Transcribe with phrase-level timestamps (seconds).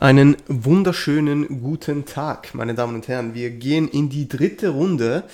[0.00, 3.34] Einen wunderschönen guten Tag, meine Damen und Herren.
[3.34, 5.24] Wir gehen in die dritte Runde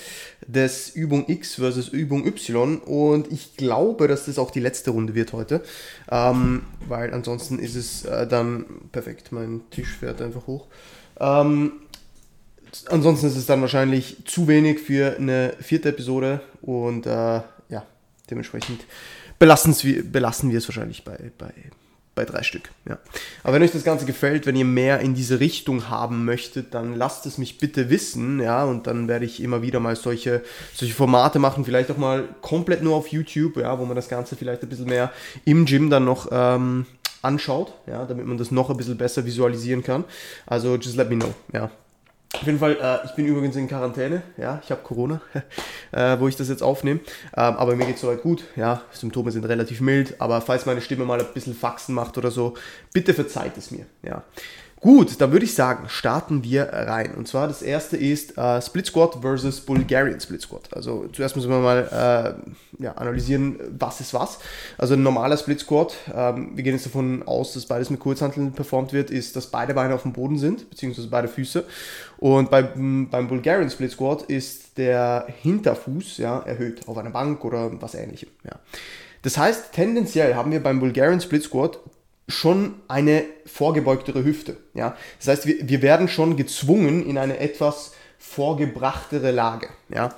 [0.47, 5.15] des Übung X versus Übung Y und ich glaube, dass das auch die letzte Runde
[5.15, 5.63] wird heute,
[6.11, 9.33] ähm, weil ansonsten ist es äh, dann perfekt.
[9.33, 10.67] Mein Tisch fährt einfach hoch.
[11.21, 11.73] Ähm,
[12.89, 17.85] ansonsten ist es dann wahrscheinlich zu wenig für eine vierte Episode und äh, ja,
[18.31, 18.81] dementsprechend
[19.39, 19.75] belassen
[20.51, 21.53] wir es wahrscheinlich bei, bei
[22.15, 22.71] bei drei Stück.
[22.89, 22.99] Ja.
[23.43, 26.95] Aber wenn euch das Ganze gefällt, wenn ihr mehr in diese Richtung haben möchtet, dann
[26.97, 30.43] lasst es mich bitte wissen, ja, und dann werde ich immer wieder mal solche,
[30.75, 34.37] solche Formate machen, vielleicht auch mal komplett nur auf YouTube, ja, wo man das Ganze
[34.37, 35.13] vielleicht ein bisschen mehr
[35.45, 36.87] im Gym dann noch ähm,
[37.23, 40.05] anschaut, ja, damit man das noch ein bisschen besser visualisieren kann.
[40.47, 41.71] Also just let me know, ja.
[42.35, 45.21] Auf jeden Fall, äh, ich bin übrigens in Quarantäne, ja, ich habe Corona,
[45.93, 47.01] äh, wo ich das jetzt aufnehme,
[47.37, 50.81] ähm, aber mir geht es soweit gut, ja, Symptome sind relativ mild, aber falls meine
[50.81, 52.55] Stimme mal ein bisschen Faxen macht oder so,
[52.93, 54.25] bitte verzeiht es mir, ja.
[54.85, 57.15] Gut, dann würde ich sagen, starten wir rein.
[57.15, 60.69] Und zwar das erste ist äh, Split Squat versus Bulgarian Split Squat.
[60.75, 62.37] Also zuerst müssen wir mal
[62.79, 64.41] äh, ja, analysieren, was ist was.
[64.77, 68.53] Also ein normaler Split Squat, ähm, wir gehen jetzt davon aus, dass beides mit Kurzhanteln
[68.53, 71.65] performt wird, ist, dass beide Beine auf dem Boden sind, beziehungsweise beide Füße.
[72.19, 77.71] Und bei, beim Bulgarian Split Squat ist der Hinterfuß ja, erhöht auf einer Bank oder
[77.81, 78.29] was ähnlichem.
[78.45, 78.59] Ja.
[79.23, 81.81] Das heißt, tendenziell haben wir beim Bulgarian Split Squat
[82.29, 84.57] schon eine vorgebeugtere Hüfte.
[84.75, 84.97] Ja?
[85.19, 89.69] Das heißt, wir, wir werden schon gezwungen in eine etwas vorgebrachtere Lage.
[89.89, 90.15] Ja?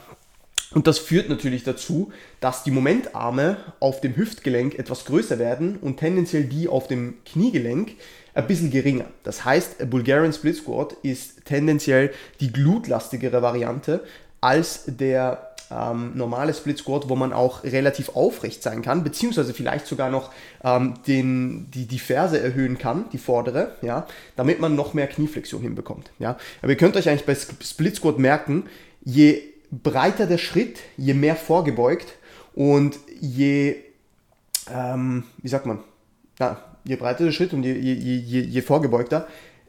[0.72, 5.98] Und das führt natürlich dazu, dass die Momentarme auf dem Hüftgelenk etwas größer werden und
[5.98, 7.92] tendenziell die auf dem Kniegelenk
[8.34, 9.06] ein bisschen geringer.
[9.22, 14.04] Das heißt, Bulgarian Split Squat ist tendenziell die glutlastigere Variante
[14.40, 19.86] als der ähm, normale Split Squat, wo man auch relativ aufrecht sein kann, beziehungsweise vielleicht
[19.86, 24.06] sogar noch ähm, den, die, die Ferse erhöhen kann, die vordere, ja,
[24.36, 26.10] damit man noch mehr Knieflexion hinbekommt.
[26.18, 26.36] Ja.
[26.62, 28.64] Aber ihr könnt euch eigentlich bei Split Squat merken,
[29.04, 32.14] je breiter der Schritt, je mehr vorgebeugt
[32.54, 33.76] und je,
[34.72, 35.80] ähm, wie sagt man,
[36.38, 39.26] ja, je breiter der Schritt und je, je, je, je vorgebeugter,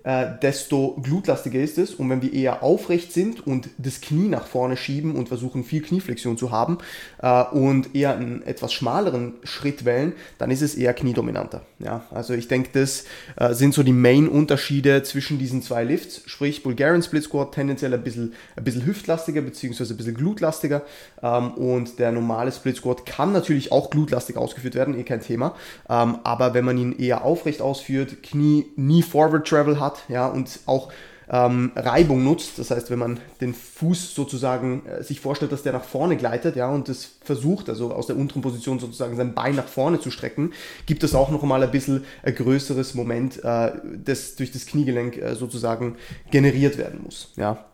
[0.08, 1.94] äh, desto glutlastiger ist es.
[1.94, 5.82] Und wenn wir eher aufrecht sind und das Knie nach vorne schieben und versuchen viel
[5.82, 6.78] Knieflexion zu haben
[7.22, 11.64] äh, und eher einen etwas schmaleren Schritt wählen, dann ist es eher kniedominanter.
[11.80, 13.04] Ja, also ich denke, das
[13.36, 16.22] äh, sind so die Main-Unterschiede zwischen diesen zwei Lifts.
[16.26, 19.84] Sprich, Bulgarian Split Squat tendenziell ein bisschen, ein bisschen hüftlastiger bzw.
[19.84, 20.84] ein bisschen glutlastiger
[21.22, 25.54] ähm, und der normale Split Squat kann natürlich auch glutlastig ausgeführt werden, eh kein Thema.
[25.90, 30.60] Ähm, aber wenn man ihn eher aufrecht ausführt, Knie nie Forward Travel hat, ja, und
[30.66, 30.92] auch
[31.30, 32.58] ähm, Reibung nutzt.
[32.58, 36.56] Das heißt, wenn man den Fuß sozusagen äh, sich vorstellt, dass der nach vorne gleitet,
[36.56, 40.12] ja, und das versucht, also aus der unteren Position sozusagen sein Bein nach vorne zu
[40.12, 40.54] strecken,
[40.86, 43.72] gibt es auch noch mal ein bisschen ein größeres Moment, äh,
[44.04, 45.98] das durch das Kniegelenk äh, sozusagen
[46.32, 47.66] generiert werden muss, ja.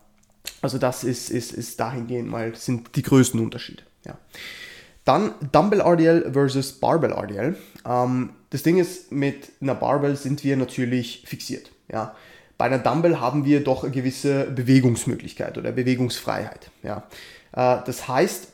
[0.62, 4.18] Also das ist, ist, ist dahingehend mal, sind die größten Unterschiede, ja.
[5.06, 7.58] Dann Dumbbell RDL versus Barbell RDL.
[7.86, 11.72] Ähm, das Ding ist, mit einer Barbell sind wir natürlich fixiert.
[11.94, 12.16] Ja.
[12.58, 16.72] Bei einer Dumbbell haben wir doch eine gewisse Bewegungsmöglichkeit oder Bewegungsfreiheit.
[16.82, 17.04] Ja.
[17.54, 18.50] Äh, das heißt,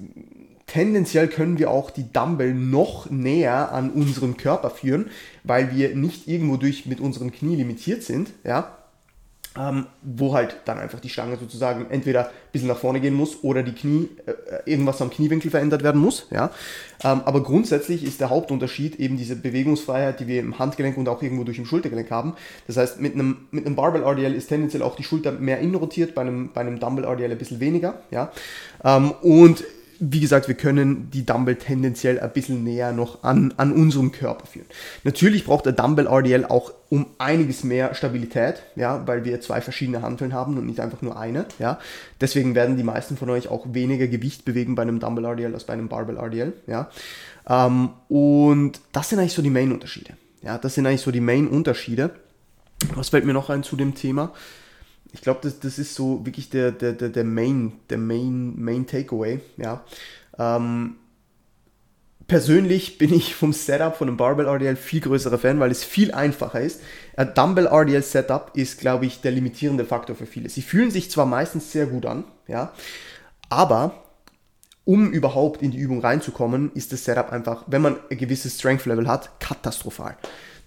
[0.67, 5.09] tendenziell können wir auch die Dumbbell noch näher an unseren Körper führen,
[5.43, 8.29] weil wir nicht irgendwo durch mit unseren Knie limitiert sind.
[8.43, 8.78] Ja
[9.57, 13.43] ähm, wo halt dann einfach die Stange sozusagen entweder ein bisschen nach vorne gehen muss
[13.43, 16.27] oder die Knie, äh, irgendwas am Kniewinkel verändert werden muss.
[16.29, 16.51] Ja?
[17.03, 21.21] Ähm, aber grundsätzlich ist der Hauptunterschied eben diese Bewegungsfreiheit, die wir im Handgelenk und auch
[21.23, 22.35] irgendwo durch im Schultergelenk haben.
[22.67, 26.13] Das heißt, mit einem, mit einem Barbell RDL ist tendenziell auch die Schulter mehr inrotiert,
[26.13, 28.01] bei einem, bei einem Dumbbell RDL ein bisschen weniger.
[28.11, 28.31] Ja?
[28.83, 29.63] Ähm, und
[29.99, 34.45] wie gesagt, wir können die Dumbbell tendenziell ein bisschen näher noch an, an unserem Körper
[34.45, 34.65] führen.
[35.03, 40.01] Natürlich braucht der Dumbbell RDL auch um einiges mehr Stabilität, ja, weil wir zwei verschiedene
[40.01, 41.79] Hanteln haben und nicht einfach nur eine, ja.
[42.21, 45.65] Deswegen werden die meisten von euch auch weniger Gewicht bewegen bei einem Dumbbell RDL als
[45.65, 46.89] bei einem Barbell RDL, ja.
[47.47, 50.57] Ähm, und das sind eigentlich so die Main-Unterschiede, ja.
[50.57, 52.11] Das sind eigentlich so die Main-Unterschiede.
[52.95, 54.31] Was fällt mir noch ein zu dem Thema?
[55.11, 58.85] Ich glaube, das, das ist so wirklich der, der, der, der Main, der Main, Main
[58.85, 59.83] Takeaway, ja.
[60.37, 60.95] Ähm,
[62.27, 66.13] persönlich bin ich vom Setup von einem Barbell RDL viel größerer Fan, weil es viel
[66.13, 66.81] einfacher ist.
[67.17, 70.47] Ein Dumbbell RDL Setup ist, glaube ich, der limitierende Faktor für viele.
[70.47, 72.71] Sie fühlen sich zwar meistens sehr gut an, ja,
[73.49, 74.03] aber
[74.85, 78.85] um überhaupt in die Übung reinzukommen, ist das Setup einfach, wenn man ein gewisses Strength
[78.85, 80.15] Level hat, katastrophal.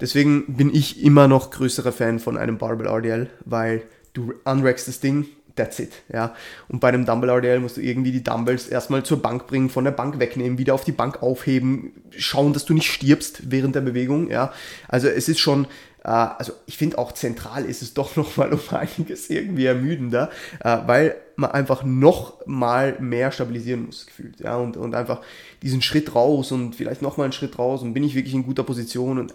[0.01, 5.01] Deswegen bin ich immer noch größerer Fan von einem Barbell RDL, weil du unrackst das
[5.01, 5.27] Ding,
[5.57, 5.93] that's it.
[6.13, 6.35] Ja.
[6.69, 9.85] Und bei einem Dumbbell RDL musst du irgendwie die Dumbbells erstmal zur Bank bringen, von
[9.85, 13.83] der Bank wegnehmen, wieder auf die Bank aufheben, schauen, dass du nicht stirbst während der
[13.83, 14.31] Bewegung.
[14.31, 14.53] Ja.
[14.89, 15.67] Also es ist schon
[16.05, 20.31] Äh, also ich finde auch zentral ist es doch nochmal um einiges irgendwie ermüdender,
[20.61, 24.41] äh, weil man einfach noch mal mehr stabilisieren muss, gefühlt.
[24.41, 25.21] Ja, und, und einfach
[25.63, 28.65] diesen Schritt raus und vielleicht nochmal einen Schritt raus und bin ich wirklich in guter
[28.65, 29.35] Position und äh,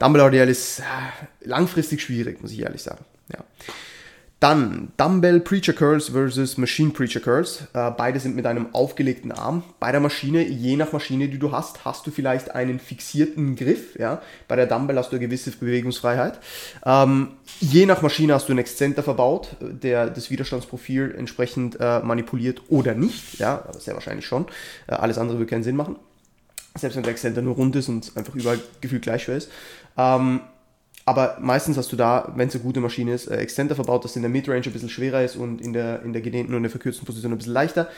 [0.00, 0.82] Dumbbell RDL ist
[1.40, 3.04] langfristig schwierig, muss ich ehrlich sagen.
[3.32, 3.44] Ja.
[4.40, 7.62] Dann Dumbbell Preacher Curls versus Machine Preacher Curls.
[7.74, 9.64] Äh, beide sind mit einem aufgelegten Arm.
[9.80, 13.98] Bei der Maschine, je nach Maschine, die du hast, hast du vielleicht einen fixierten Griff.
[13.98, 14.22] Ja?
[14.46, 16.38] Bei der Dumbbell hast du eine gewisse Bewegungsfreiheit.
[16.86, 22.62] Ähm, je nach Maschine hast du einen Exzenter verbaut, der das Widerstandsprofil entsprechend äh, manipuliert
[22.68, 23.40] oder nicht.
[23.40, 24.46] Ja, aber sehr wahrscheinlich schon.
[24.86, 25.96] Äh, alles andere würde keinen Sinn machen.
[26.76, 29.50] Selbst wenn der Exzenter nur rund ist und einfach überall gefühlt gleich schwer ist.
[29.96, 30.42] Ähm,
[31.08, 34.14] aber meistens hast du da, wenn es eine gute Maschine ist, äh, Extender verbaut, das
[34.14, 36.70] in der Midrange ein bisschen schwerer ist und in der, in der gedehnten und der
[36.70, 37.88] verkürzten Position ein bisschen leichter.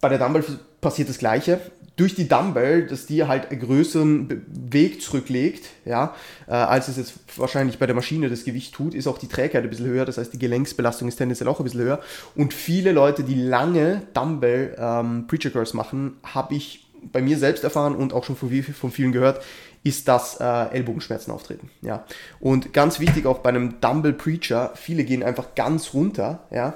[0.00, 0.44] Bei der Dumbbell
[0.80, 1.60] passiert das Gleiche.
[1.96, 6.14] Durch die Dumbbell, dass die halt einen größeren Weg zurücklegt, ja,
[6.46, 9.64] äh, als es jetzt wahrscheinlich bei der Maschine das Gewicht tut, ist auch die Trägheit
[9.64, 10.04] ein bisschen höher.
[10.04, 11.98] Das heißt, die Gelenksbelastung ist tendenziell auch ein bisschen höher.
[12.36, 17.64] Und viele Leute, die lange Dumbbell ähm, Preacher Curls machen, habe ich bei mir selbst
[17.64, 19.42] erfahren und auch schon von, von vielen gehört,
[19.82, 21.70] ist, dass äh, Ellbogenschmerzen auftreten.
[21.82, 22.04] Ja.
[22.40, 26.74] Und ganz wichtig auch bei einem Dumble Preacher, viele gehen einfach ganz runter, ja.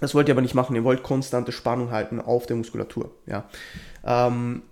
[0.00, 3.44] Das wollt ihr aber nicht machen, ihr wollt konstante Spannung halten auf der Muskulatur, ja.
[4.04, 4.62] Ähm,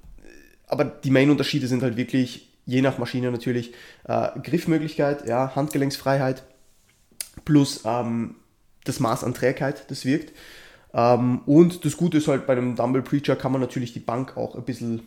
[0.67, 3.75] aber die Main-Unterschiede sind halt wirklich, je nach Maschine natürlich,
[4.05, 6.45] äh, Griffmöglichkeit, ja, Handgelenksfreiheit
[7.45, 8.37] plus ähm,
[8.85, 10.33] das Maß an Trägheit, das wirkt.
[10.99, 14.37] Ähm, und das Gute ist halt, bei einem Dumble Preacher kann man natürlich die Bank
[14.37, 15.07] auch ein bisschen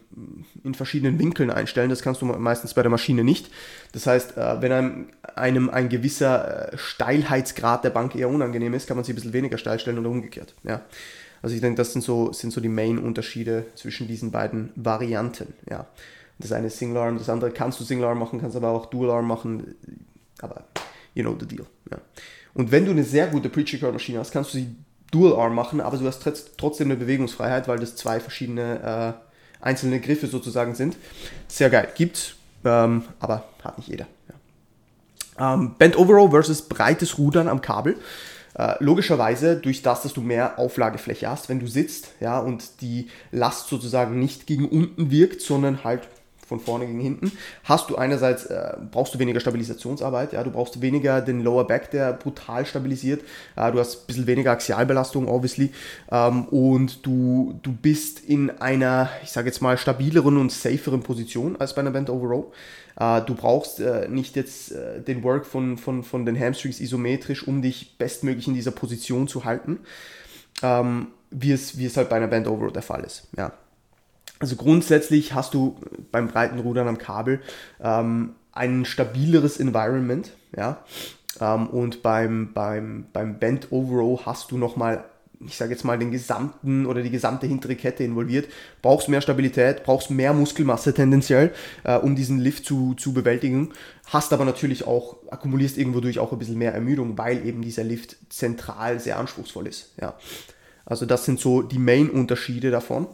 [0.64, 1.90] in verschiedenen Winkeln einstellen.
[1.90, 3.52] Das kannst du meistens bei der Maschine nicht.
[3.92, 8.88] Das heißt, äh, wenn einem, einem ein gewisser äh, Steilheitsgrad der Bank eher unangenehm ist,
[8.88, 10.54] kann man sie ein bisschen weniger steil stellen oder umgekehrt.
[10.64, 10.82] Ja.
[11.42, 15.54] Also ich denke, das sind so, sind so die Main-Unterschiede zwischen diesen beiden Varianten.
[15.70, 15.88] Ja.
[16.40, 18.86] Das eine ist Single Arm, das andere kannst du Single Arm machen, kannst aber auch
[18.86, 19.76] Dual Arm machen.
[20.42, 20.64] Aber
[21.16, 21.66] you know the deal.
[21.92, 21.98] Ja.
[22.54, 24.76] Und wenn du eine sehr gute Preacher Curl Maschine hast, kannst du sie
[25.12, 26.28] Dual Arm machen, aber du hast
[26.58, 30.96] trotzdem eine Bewegungsfreiheit, weil das zwei verschiedene äh, einzelne Griffe sozusagen sind.
[31.48, 31.90] Sehr geil.
[31.96, 34.08] Gibt, ähm, aber hat nicht jeder.
[35.38, 35.54] Ja.
[35.54, 37.98] Ähm, Bent Overall versus breites Rudern am Kabel.
[38.54, 43.08] Äh, logischerweise durch das, dass du mehr Auflagefläche hast, wenn du sitzt, ja, und die
[43.32, 46.08] Last sozusagen nicht gegen unten wirkt, sondern halt
[46.52, 47.32] von vorne gegen hinten,
[47.64, 51.92] hast du einerseits, äh, brauchst du weniger Stabilisationsarbeit, ja, du brauchst weniger den Lower Back,
[51.92, 53.22] der brutal stabilisiert,
[53.56, 55.72] äh, du hast ein bisschen weniger Axialbelastung, obviously,
[56.12, 61.56] ähm, und du, du bist in einer, ich sage jetzt mal, stabileren und saferen Position
[61.58, 62.46] als bei einer Band Over Row.
[63.00, 67.48] Äh, du brauchst äh, nicht jetzt äh, den Work von, von, von den Hamstrings isometrisch,
[67.48, 69.80] um dich bestmöglich in dieser Position zu halten,
[70.64, 73.54] ähm, wie, es, wie es halt bei einer Band Over Row der Fall ist, ja.
[74.42, 75.78] Also grundsätzlich hast du
[76.12, 77.42] beim breiten Rudern am Kabel
[77.80, 80.84] ähm, ein stabileres Environment, ja.
[81.40, 85.06] Ähm, und beim, beim, beim Bend Overrow hast du nochmal,
[85.46, 88.50] ich sage jetzt mal, den gesamten oder die gesamte hintere Kette involviert.
[88.82, 91.54] Brauchst mehr Stabilität, brauchst mehr Muskelmasse tendenziell,
[91.84, 93.70] äh, um diesen Lift zu, zu bewältigen.
[94.08, 97.84] Hast aber natürlich auch, akkumulierst irgendwo durch auch ein bisschen mehr Ermüdung, weil eben dieser
[97.84, 99.94] Lift zentral sehr anspruchsvoll ist.
[100.02, 100.16] Ja.
[100.84, 103.08] Also das sind so die Main-Unterschiede davon.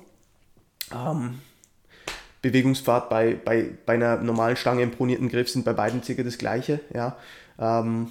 [0.94, 1.40] Ähm,
[2.42, 6.38] Bewegungsfahrt bei, bei, bei einer normalen Stange im pronierten Griff sind bei beiden circa das
[6.38, 6.80] gleiche.
[6.94, 7.18] Ja.
[7.60, 8.10] Ähm,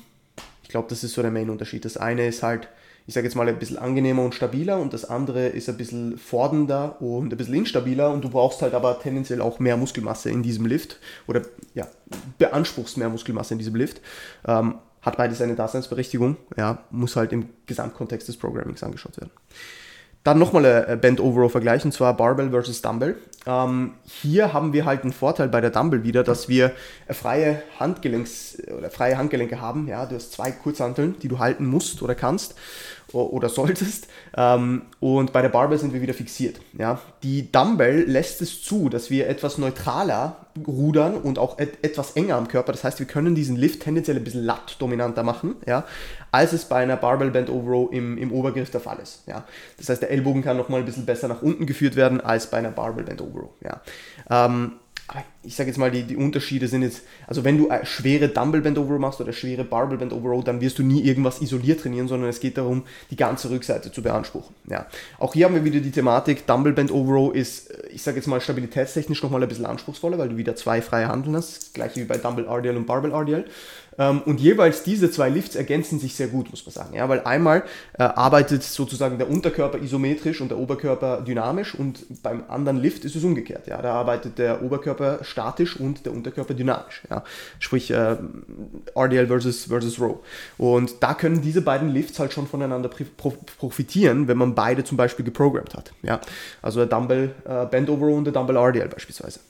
[0.63, 1.85] ich glaube, das ist so der Main-Unterschied.
[1.85, 2.69] Das eine ist halt,
[3.07, 6.19] ich sage jetzt mal, ein bisschen angenehmer und stabiler und das andere ist ein bisschen
[6.19, 10.43] fordernder und ein bisschen instabiler und du brauchst halt aber tendenziell auch mehr Muskelmasse in
[10.43, 11.43] diesem Lift oder
[11.75, 11.87] ja,
[12.39, 14.01] beanspruchst mehr Muskelmasse in diesem Lift.
[14.47, 19.31] Ähm, hat beides eine Daseinsberechtigung, ja, muss halt im Gesamtkontext des Programmings angeschaut werden.
[20.27, 23.15] Dann nochmal ein Band Overall Vergleich und zwar Barbell versus Dumbbell.
[23.47, 26.73] Ähm, hier haben wir halt einen Vorteil bei der Dumbbell wieder, dass wir
[27.09, 29.87] freie Handgelenks oder freie Handgelenke haben.
[29.87, 32.57] Ja, du hast zwei Kurzhanteln, die du halten musst oder kannst
[33.13, 34.09] oder solltest.
[34.37, 36.61] Ähm, und bei der Barbell sind wir wieder fixiert.
[36.77, 37.01] Ja.
[37.23, 42.37] Die Dumbbell lässt es zu, dass wir etwas neutraler rudern und auch et etwas enger
[42.37, 42.73] am Körper.
[42.73, 45.85] Das heißt, wir können diesen Lift tendenziell ein bisschen latt-dominanter machen, ja,
[46.33, 49.23] als es bei einer Barbell Band Over Row im, im Obergriff der Fall ist.
[49.27, 49.45] Ja.
[49.77, 52.59] Das heißt, der Ellbogen kann nochmal ein bisschen besser nach unten geführt werden als bei
[52.59, 53.51] einer Barbell Band Over Row.
[53.63, 53.81] Ja.
[54.31, 54.73] Ähm,
[55.43, 58.79] ich sage jetzt mal, die, die Unterschiede sind jetzt, also wenn du schwere Dumbbell Bend
[58.79, 62.29] Over machst oder schwere Barbell Bend Over dann wirst du nie irgendwas isoliert trainieren, sondern
[62.29, 64.55] es geht darum, die ganze Rückseite zu beanspruchen.
[64.69, 64.87] Ja.
[65.19, 68.41] Auch hier haben wir wieder die Thematik, Dumbbell Bend Over ist, ich sage jetzt mal,
[68.41, 72.05] stabilitätstechnisch nochmal ein bisschen anspruchsvoller, weil du wieder zwei freie Handeln hast, das gleiche wie
[72.05, 73.45] bei Dumbbell RDL und Barbell RDL.
[73.99, 76.95] Ähm, und jeweils diese zwei Lifts ergänzen sich sehr gut, muss man sagen.
[76.95, 77.65] Ja, weil einmal
[77.99, 83.17] äh, arbeitet sozusagen der Unterkörper isometrisch und der Oberkörper dynamisch und beim anderen Lift ist
[83.17, 83.67] es umgekehrt.
[83.67, 87.03] Ja, da arbeitet der Oberkörper statisch und der Unterkörper dynamisch.
[87.11, 87.25] Ja,
[87.59, 88.17] sprich äh,
[88.95, 90.19] RDL versus, versus Row.
[90.59, 92.91] Und da können diese beiden Lifts halt schon voneinander
[93.59, 95.93] profitieren, wenn man beide zum Beispiel geprogrammt hat.
[96.03, 96.21] Ja,
[96.63, 99.41] also der Dumbbell äh, Bend Over und der Dumbbell RDL beispielsweise.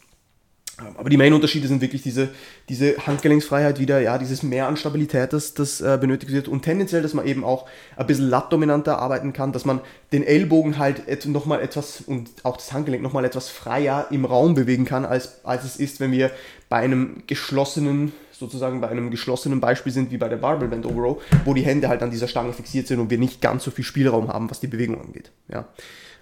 [0.79, 2.29] Aber die Main-Unterschiede sind wirklich diese,
[2.69, 7.01] diese Handgelenksfreiheit wieder, ja, dieses Mehr an Stabilität, das, das äh, benötigt wird und tendenziell,
[7.01, 7.67] dass man eben auch
[7.97, 9.81] ein bisschen lattdominanter arbeiten kann, dass man
[10.13, 14.55] den Ellbogen halt et nochmal etwas und auch das Handgelenk nochmal etwas freier im Raum
[14.55, 16.31] bewegen kann, als, als es ist, wenn wir
[16.69, 21.01] bei einem geschlossenen, sozusagen bei einem geschlossenen Beispiel sind, wie bei der Barbell Bend Over
[21.01, 23.71] Row, wo die Hände halt an dieser Stange fixiert sind und wir nicht ganz so
[23.71, 25.33] viel Spielraum haben, was die Bewegung angeht.
[25.49, 25.69] Ja.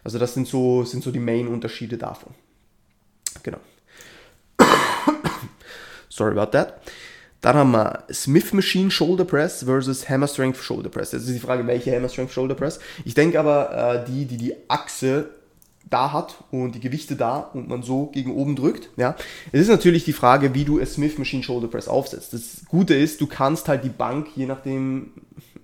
[0.05, 2.35] Also das sind so, sind so die Main-Unterschiede davon.
[3.43, 3.59] Genau.
[6.15, 6.81] Sorry about that.
[7.41, 11.13] Dann haben wir Smith Machine Shoulder Press versus Hammer Strength Shoulder Press.
[11.13, 12.79] Jetzt ist die Frage, welche Hammer Strength Shoulder Press.
[13.05, 15.29] Ich denke aber, äh, die, die die Achse
[15.91, 18.89] da hat und die Gewichte da und man so gegen oben drückt.
[18.97, 19.17] Ja.
[19.53, 22.33] Es ist natürlich die Frage, wie du a Smith Machine Shoulder Press aufsetzt.
[22.33, 25.11] Das Gute ist, du kannst halt die Bank, je nachdem,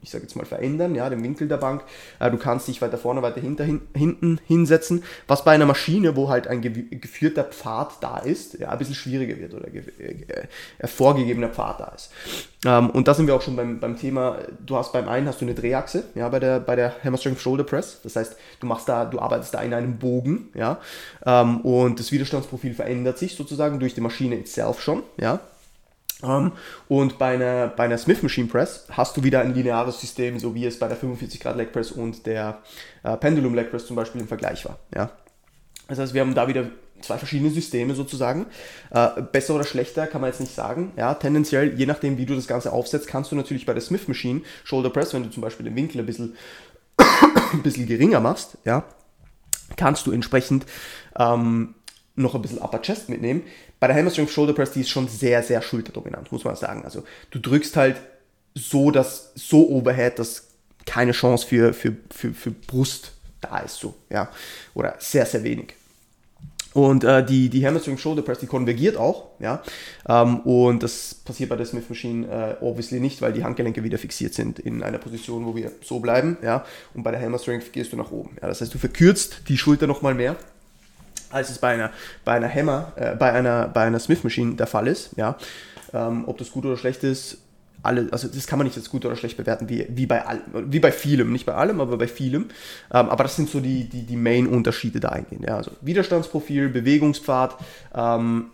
[0.03, 1.83] ich sage jetzt mal verändern, ja, den Winkel der Bank.
[2.19, 6.17] Äh, du kannst dich weiter vorne, weiter hinter, hin, hinten hinsetzen, was bei einer Maschine,
[6.17, 10.47] wo halt ein geführter Pfad da ist, ja, ein bisschen schwieriger wird oder äh,
[10.79, 12.11] äh, vorgegebener Pfad da ist.
[12.65, 15.41] Ähm, und da sind wir auch schon beim, beim Thema, du hast beim einen hast
[15.41, 18.01] du eine Drehachse, ja, bei der, bei der Hammer Strength Shoulder Press.
[18.03, 20.79] Das heißt, du machst da, du arbeitest da in einem Bogen, ja,
[21.27, 25.41] ähm, und das Widerstandsprofil verändert sich sozusagen durch die Maschine itself schon, ja.
[26.23, 26.53] Um, ähm,
[26.89, 30.55] und bei einer, bei einer Smith Machine Press hast du wieder ein lineares System, so
[30.55, 32.59] wie es bei der 45 Grad Leg Press und der
[33.03, 34.79] äh, Pendulum Leg Press zum Beispiel im Vergleich war.
[34.95, 35.11] Ja?
[35.89, 36.67] Das heißt, wir haben da wieder
[37.01, 38.47] zwei verschiedene Systeme sozusagen.
[38.91, 40.93] Äh, besser oder schlechter kann man jetzt nicht sagen.
[40.97, 44.09] Ja, tendenziell, je nachdem, wie du das Ganze aufsetzt, kannst du natürlich bei der Smith
[44.09, 46.37] Machine Shoulder Press, wenn du zum Beispiel den Winkel ein bisschen,
[47.53, 48.85] ein bisschen geringer machst, ja,
[49.77, 50.67] kannst du entsprechend
[51.19, 51.75] ähm,
[52.15, 53.43] noch ein bisschen Upper Chest mitnehmen.
[53.81, 56.85] Bei der Hammer Strength Shoulder Press, die ist schon sehr, sehr schulterdominant, muss man sagen.
[56.85, 57.97] Also du drückst halt
[58.55, 60.49] so, dass so Overhead, dass
[60.87, 64.29] keine Chance für, für, für, für Brust da ist, so, ja.
[64.75, 65.75] Oder sehr, sehr wenig.
[66.73, 69.63] Und äh, die, die Hamstring Shoulder Press, die konvergiert auch, ja.
[70.09, 72.27] Ähm, und das passiert bei der Smith Machine
[72.61, 75.99] äh, obviously nicht, weil die Handgelenke wieder fixiert sind in einer Position, wo wir so
[76.01, 76.65] bleiben, ja.
[76.95, 78.37] Und bei der Hammer Strength gehst du nach oben.
[78.41, 78.49] Ja.
[78.49, 80.37] Das heißt, du verkürzt die Schulter nochmal mehr
[81.31, 81.91] als es bei einer,
[82.25, 85.17] bei einer Hammer, äh, bei einer, bei einer Smith Machine der Fall ist.
[85.17, 85.37] Ja.
[85.93, 87.39] Ähm, ob das gut oder schlecht ist,
[87.83, 90.41] alle, also das kann man nicht als gut oder schlecht bewerten, wie, wie, bei, all,
[90.53, 92.45] wie bei vielem, nicht bei allem, aber bei vielem.
[92.93, 95.43] Ähm, aber das sind so die, die, die Main-Unterschiede da eingehen.
[95.47, 95.57] Ja.
[95.57, 97.57] Also Widerstandsprofil, Bewegungspfad,
[97.95, 98.51] ähm,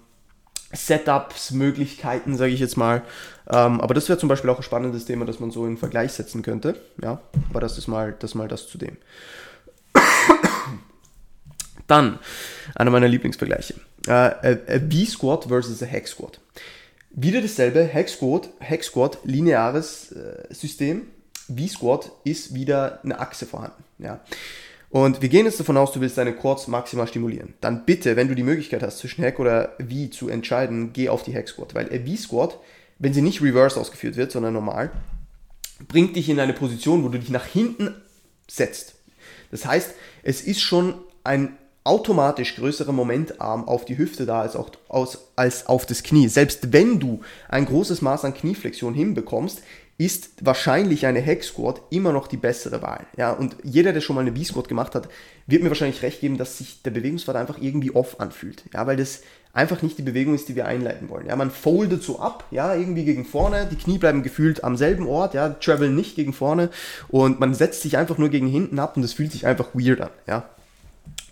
[0.73, 3.03] Setups, Möglichkeiten, sage ich jetzt mal.
[3.49, 6.13] Ähm, aber das wäre zum Beispiel auch ein spannendes Thema, das man so in Vergleich
[6.13, 6.77] setzen könnte.
[7.03, 8.97] Ja, aber das ist mal das, mal das zu dem.
[11.87, 12.19] Dann
[12.75, 13.75] einer meiner Lieblingsvergleiche.
[14.07, 16.41] Äh, V-Squat versus a Hack Squat.
[17.11, 21.03] Wieder dasselbe, Hack Squat, Hack Squat, lineares äh, System.
[21.49, 23.85] V-Squat ist wieder eine Achse vorhanden.
[23.99, 24.21] Ja.
[24.91, 27.55] Und wir gehen jetzt davon aus, du willst deine Quads maximal stimulieren.
[27.61, 31.23] Dann bitte, wenn du die Möglichkeit hast, zwischen Hack oder V zu entscheiden, geh auf
[31.23, 31.75] die Hack Squat.
[31.75, 32.59] Weil a V-Squat,
[32.99, 34.91] wenn sie nicht reverse ausgeführt wird, sondern normal,
[35.89, 37.95] bringt dich in eine Position, wo du dich nach hinten
[38.49, 38.95] setzt.
[39.51, 44.71] Das heißt, es ist schon ein automatisch größerer Momentarm auf die Hüfte da als, auch,
[44.89, 46.29] aus, als auf das Knie.
[46.29, 49.63] Selbst wenn du ein großes Maß an Knieflexion hinbekommst,
[49.99, 53.07] ist wahrscheinlich eine Hack Squat immer noch die bessere Wahl.
[53.17, 55.09] Ja, und jeder, der schon mal eine B-Squat gemacht hat,
[55.47, 58.65] wird mir wahrscheinlich recht geben, dass sich der Bewegungspfad einfach irgendwie off anfühlt.
[58.75, 59.23] Ja, weil das
[59.55, 61.27] einfach nicht die Bewegung ist, die wir einleiten wollen.
[61.27, 65.07] Ja, man foldet so ab, ja, irgendwie gegen vorne, die Knie bleiben gefühlt am selben
[65.07, 66.69] Ort, ja, travel nicht gegen vorne
[67.09, 70.03] und man setzt sich einfach nur gegen hinten ab und das fühlt sich einfach weird
[70.03, 70.51] an, ja.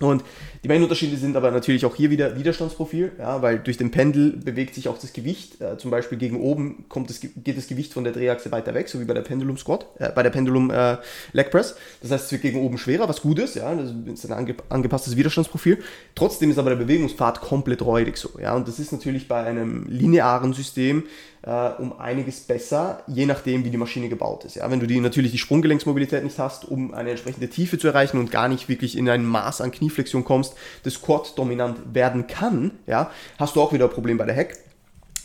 [0.04, 0.25] Und
[0.64, 4.75] die Unterschiede sind aber natürlich auch hier wieder Widerstandsprofil, ja, weil durch den Pendel bewegt
[4.75, 5.61] sich auch das Gewicht.
[5.61, 8.88] Äh, zum Beispiel gegen oben kommt das, geht das Gewicht von der Drehachse weiter weg,
[8.88, 10.96] so wie bei der Pendulum Squat, äh, bei der Pendulum äh,
[11.32, 11.76] Leg Press.
[12.00, 14.54] Das heißt, es wird gegen oben schwerer, was gut ist, ja, das ist ein ange
[14.68, 15.78] angepasstes Widerstandsprofil.
[16.14, 19.87] Trotzdem ist aber der Bewegungspfad komplett räudig so, ja, und das ist natürlich bei einem
[19.88, 21.04] linearen System
[21.46, 24.56] äh, um einiges besser, je nachdem, wie die Maschine gebaut ist.
[24.56, 28.18] Ja, wenn du die natürlich die Sprunggelenksmobilität nicht hast, um eine entsprechende Tiefe zu erreichen
[28.18, 32.72] und gar nicht wirklich in ein Maß an Knieflexion kommst, das Quad dominant werden kann,
[32.86, 34.58] ja, hast du auch wieder ein Problem bei der Heck.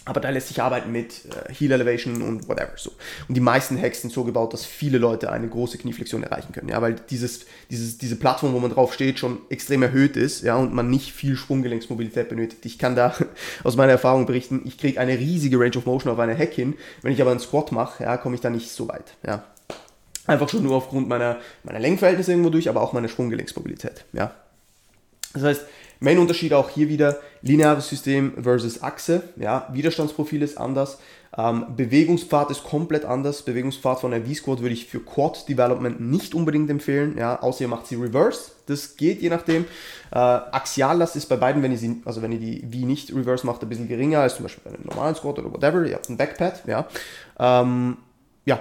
[0.05, 2.71] Aber da lässt sich arbeiten mit äh, Heel Elevation und whatever.
[2.77, 2.91] So.
[3.27, 6.67] Und die meisten Hacks sind so gebaut, dass viele Leute eine große Knieflexion erreichen können.
[6.67, 10.55] Ja, weil dieses, dieses, diese Plattform, wo man drauf steht, schon extrem erhöht ist, ja,
[10.55, 12.65] und man nicht viel Sprunggelenksmobilität benötigt.
[12.65, 13.13] Ich kann da
[13.63, 16.75] aus meiner Erfahrung berichten, ich kriege eine riesige Range of Motion auf eine Hack hin.
[17.03, 19.13] Wenn ich aber einen Squat mache, ja, komme ich da nicht so weit.
[19.23, 19.43] Ja.
[20.25, 24.05] Einfach schon nur aufgrund meiner, meiner Längenverhältnisse irgendwo durch, aber auch meiner Sprunggelenksmobilität.
[24.13, 24.33] Ja.
[25.33, 25.65] Das heißt,
[25.99, 29.23] Main Unterschied auch hier wieder lineares System versus Achse.
[29.35, 30.97] Ja, Widerstandsprofil ist anders.
[31.37, 33.43] Ähm, Bewegungspfad ist komplett anders.
[33.43, 37.17] Bewegungspfad von der V-Squad würde ich für Quad Development nicht unbedingt empfehlen.
[37.17, 38.51] Ja, außer ihr macht sie Reverse.
[38.65, 39.65] Das geht je nachdem.
[40.11, 43.45] Äh, Axiallast ist bei beiden, wenn ihr sie, also wenn ihr die V nicht Reverse
[43.45, 45.85] macht, ein bisschen geringer als zum Beispiel bei einem normalen Squat oder whatever.
[45.85, 46.63] Ihr habt ein Backpad.
[46.65, 46.87] Ja,
[47.39, 47.97] ähm,
[48.45, 48.59] ja,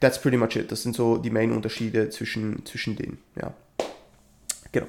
[0.00, 0.70] that's pretty much it.
[0.72, 3.18] Das sind so die Main Unterschiede zwischen, zwischen denen.
[3.36, 3.52] Ja,
[4.72, 4.86] genau.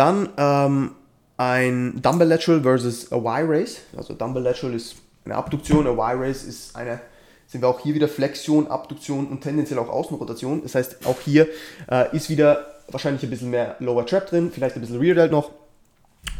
[0.00, 0.92] Dann ähm,
[1.36, 3.82] ein Dumbbell Lateral versus a Y-Race.
[3.94, 7.02] Also Dumbbell Lateral ist eine Abduktion, a Y-Race ist eine,
[7.46, 10.62] sind wir auch hier wieder Flexion, Abduktion und tendenziell auch Außenrotation.
[10.62, 11.48] Das heißt, auch hier
[11.90, 15.32] äh, ist wieder wahrscheinlich ein bisschen mehr Lower Trap drin, vielleicht ein bisschen Rear Delt
[15.32, 15.50] noch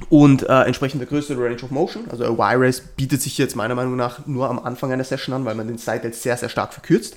[0.08, 2.08] und äh, entsprechend der größte Range of Motion.
[2.10, 5.44] Also a Y-Race bietet sich jetzt meiner Meinung nach nur am Anfang einer Session an,
[5.44, 7.16] weil man den Side Delt sehr, sehr stark verkürzt.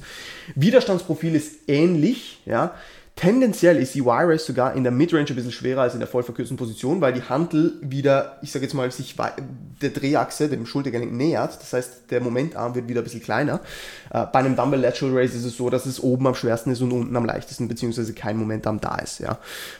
[0.56, 2.74] Widerstandsprofil ist ähnlich, ja.
[3.16, 6.24] Tendenziell ist die Y-Race sogar in der Midrange ein bisschen schwerer als in der voll
[6.24, 9.16] verkürzten Position, weil die Handel wieder, ich sage jetzt mal, sich
[9.82, 11.62] der Drehachse, dem Schultergelenk nähert.
[11.62, 13.62] Das heißt, der Momentarm wird wieder ein bisschen kleiner.
[14.12, 16.82] Äh, bei einem Dumbbell Lateral Race ist es so, dass es oben am schwersten ist
[16.82, 19.20] und unten am leichtesten, beziehungsweise kein Momentarm da ist.
[19.20, 19.38] Ja.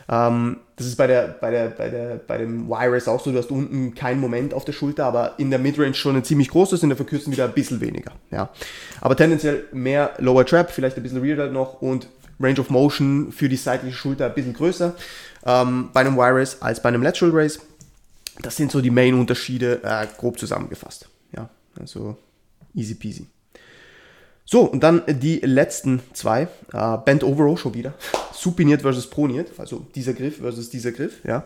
[0.08, 3.40] Ähm, das ist bei, der, bei, der, bei, der, bei dem Y-Race auch so, du
[3.40, 6.84] hast unten kein Moment auf der Schulter, aber in der Midrange schon ein ziemlich großes,
[6.84, 8.12] in der verkürzten wieder ein bisschen weniger.
[8.30, 8.50] Ja.
[9.02, 12.08] Aber tendenziell mehr Lower Trap, vielleicht ein bisschen Rear noch und
[12.40, 14.96] Range of Motion für die seitliche Schulter ein bisschen größer
[15.46, 17.60] ähm, bei einem Y-Race als bei einem Lateral Race.
[18.42, 21.08] Das sind so die Main-Unterschiede, äh, grob zusammengefasst.
[21.36, 21.50] Ja,
[21.80, 22.18] also
[22.74, 23.28] easy peasy.
[24.46, 26.48] So, und dann die letzten zwei.
[26.74, 27.94] Äh, Bent Over Row schon wieder.
[28.34, 31.24] Supiniert versus proniert, also dieser Griff versus dieser Griff.
[31.24, 31.46] Ja.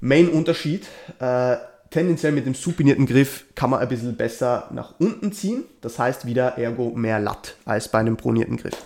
[0.00, 0.86] Main-Unterschied.
[1.20, 1.56] Äh,
[1.90, 5.64] tendenziell mit dem supinierten Griff kann man ein bisschen besser nach unten ziehen.
[5.80, 8.76] Das heißt wieder ergo mehr Latt als bei einem pronierten Griff.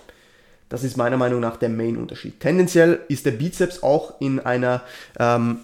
[0.71, 2.41] Das ist meiner Meinung nach der Main-Unterschied.
[2.41, 4.83] Tendenziell ist der Bizeps auch in einer
[5.19, 5.59] ähm,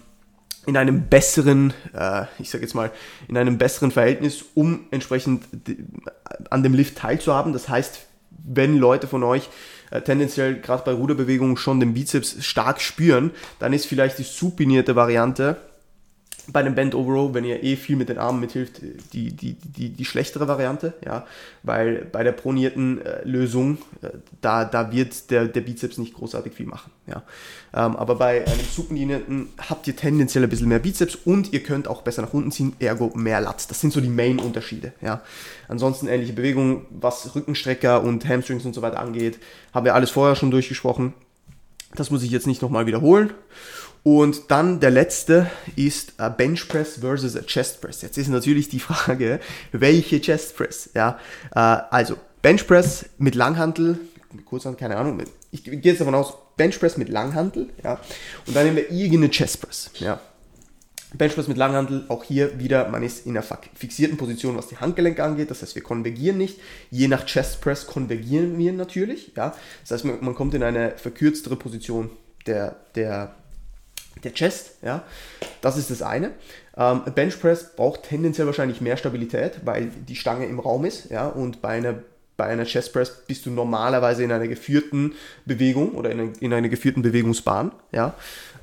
[0.67, 2.91] in einem besseren, äh, ich sage jetzt mal,
[3.29, 5.45] in einem besseren Verhältnis, um entsprechend
[6.49, 7.53] an dem Lift teilzuhaben.
[7.53, 8.01] Das heißt,
[8.45, 9.49] wenn Leute von euch
[9.91, 14.97] äh, tendenziell gerade bei Ruderbewegungen schon den Bizeps stark spüren, dann ist vielleicht die supinierte
[14.97, 15.55] Variante
[16.49, 18.81] bei einem Bend Overall, wenn ihr eh viel mit den Armen mithilft,
[19.13, 21.25] die, die, die, die schlechtere Variante, ja,
[21.63, 24.09] weil bei der pronierten äh, Lösung, äh,
[24.41, 27.23] da, da wird der, der Bizeps nicht großartig viel machen, ja.
[27.73, 31.87] Ähm, aber bei einem supinierten habt ihr tendenziell ein bisschen mehr Bizeps und ihr könnt
[31.87, 33.69] auch besser nach unten ziehen, ergo mehr Lat.
[33.69, 35.21] Das sind so die Main-Unterschiede, ja.
[35.67, 39.39] Ansonsten ähnliche Bewegungen, was Rückenstrecker und Hamstrings und so weiter angeht,
[39.73, 41.13] haben wir alles vorher schon durchgesprochen.
[41.95, 43.31] Das muss ich jetzt nicht nochmal wiederholen.
[44.07, 48.03] Und dann der letzte ist Bench Press versus Chest Press.
[48.03, 49.41] Jetzt ist natürlich die Frage,
[49.73, 50.89] welche Chest Press?
[50.93, 51.19] Ja,
[51.53, 53.99] äh, also Bench Press mit Langhantel,
[54.45, 57.99] kurz an, keine Ahnung, ich gehe jetzt davon aus, Bench Press mit Langhantel, ja,
[58.45, 60.21] und dann nehmen wir irgendeine Chest Press, ja.
[61.13, 64.77] Bench Press mit Langhantel, auch hier wieder, man ist in einer fixierten Position, was die
[64.77, 66.61] Handgelenke angeht, das heißt, wir konvergieren nicht.
[66.91, 69.53] Je nach Chest Press konvergieren wir natürlich, ja.
[69.81, 72.09] Das heißt, man, man kommt in eine verkürztere Position
[72.45, 73.35] der, der
[74.23, 75.03] der Chest, ja,
[75.61, 76.31] das ist das eine.
[76.75, 81.27] Ähm, Bench Press braucht tendenziell wahrscheinlich mehr Stabilität, weil die Stange im Raum ist, ja,
[81.27, 81.95] und bei einer
[82.37, 86.53] bei einer Chest Press bist du normalerweise in einer geführten Bewegung oder in, einer, in
[86.53, 88.13] einer geführten Bewegungsbahn, ja,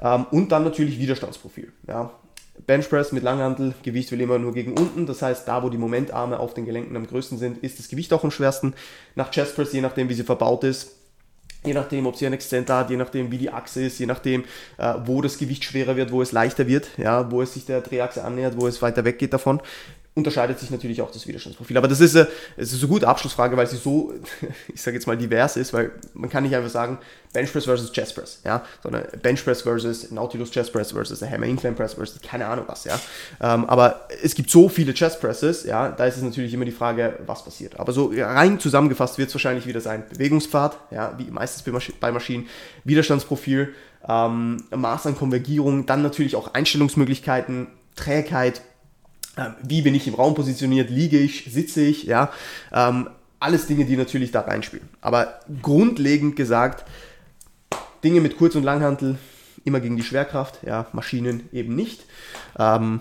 [0.00, 2.10] ähm, und dann natürlich Widerstandsprofil, ja.
[2.68, 5.76] Bench Press mit Langhantel, Gewicht will immer nur gegen unten, das heißt, da wo die
[5.76, 8.74] Momentarme auf den Gelenken am größten sind, ist das Gewicht auch am schwersten.
[9.16, 10.94] Nach Chest Press, je nachdem wie sie verbaut ist,
[11.64, 14.44] je nachdem, ob sie einen Exzenter hat, je nachdem, wie die Achse ist, je nachdem,
[14.78, 17.80] äh, wo das Gewicht schwerer wird, wo es leichter wird, ja, wo es sich der
[17.80, 19.60] Drehachse annähert, wo es weiter weggeht davon,
[20.16, 21.76] unterscheidet sich natürlich auch das Widerstandsprofil.
[21.76, 24.14] Aber das ist, eine, das ist eine gute Abschlussfrage, weil sie so,
[24.72, 26.98] ich sage jetzt mal, divers ist, weil man kann nicht einfach sagen,
[27.32, 31.28] Bench Press versus Chest Press, ja, sondern Bench Press versus Nautilus Chest Press versus a
[31.28, 32.98] Hammer Incline Press versus keine Ahnung was, ja.
[33.40, 36.70] Ähm, aber es gibt so viele Chest Presses, ja, da ist es natürlich immer die
[36.70, 37.80] Frage, was passiert.
[37.80, 41.92] Aber so rein zusammengefasst wird es wahrscheinlich wieder sein Bewegungspfad, ja, wie meistens bei, Masch
[41.98, 42.46] bei Maschinen,
[42.84, 43.74] Widerstandsprofil,
[44.08, 48.62] ähm, Maß an Konvergierung, dann natürlich auch Einstellungsmöglichkeiten, Trägheit,
[49.62, 52.32] wie bin ich im Raum positioniert, liege ich, sitze ich, ja,
[52.72, 53.08] ähm,
[53.40, 54.88] alles Dinge, die natürlich da reinspielen.
[55.00, 56.84] Aber grundlegend gesagt,
[58.02, 59.18] Dinge mit Kurz- und Langhantel
[59.64, 62.04] immer gegen die Schwerkraft, ja, Maschinen eben nicht.
[62.58, 63.00] Ähm,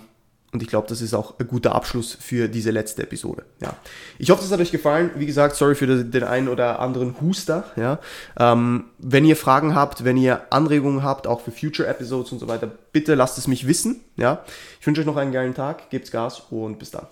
[0.54, 3.42] Und ich glaube, das ist auch ein guter Abschluss für diese letzte Episode.
[3.60, 3.74] Ja.
[4.18, 5.10] Ich hoffe, das hat euch gefallen.
[5.16, 7.64] Wie gesagt, sorry für den einen oder anderen Huster.
[7.74, 7.98] Ja.
[8.38, 12.46] Ähm, wenn ihr Fragen habt, wenn ihr Anregungen habt, auch für Future Episodes und so
[12.46, 14.02] weiter, bitte lasst es mich wissen.
[14.16, 14.44] Ja.
[14.80, 17.08] Ich wünsche euch noch einen geilen Tag, gebt's Gas und bis dann.